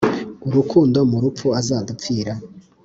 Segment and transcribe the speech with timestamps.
[0.47, 2.33] urukundo Mu rupfu azadupfira